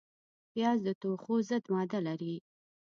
[0.51, 2.35] پیاز د توښو ضد ماده لري